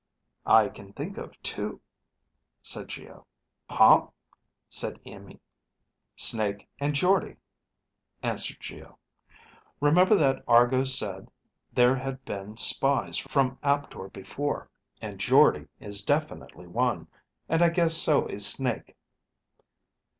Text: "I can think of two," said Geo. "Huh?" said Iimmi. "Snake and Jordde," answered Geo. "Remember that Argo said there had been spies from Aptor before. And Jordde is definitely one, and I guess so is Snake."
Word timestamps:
"I 0.47 0.69
can 0.69 0.93
think 0.93 1.19
of 1.19 1.39
two," 1.43 1.79
said 2.63 2.87
Geo. 2.87 3.27
"Huh?" 3.69 4.07
said 4.67 4.99
Iimmi. 5.05 5.39
"Snake 6.15 6.67
and 6.79 6.95
Jordde," 6.95 7.37
answered 8.23 8.57
Geo. 8.59 8.97
"Remember 9.79 10.15
that 10.15 10.43
Argo 10.47 10.85
said 10.85 11.29
there 11.71 11.95
had 11.95 12.25
been 12.25 12.57
spies 12.57 13.19
from 13.19 13.59
Aptor 13.61 14.07
before. 14.09 14.71
And 15.03 15.19
Jordde 15.19 15.67
is 15.79 16.01
definitely 16.01 16.65
one, 16.65 17.07
and 17.47 17.61
I 17.61 17.69
guess 17.69 17.95
so 17.95 18.25
is 18.25 18.43
Snake." 18.43 18.95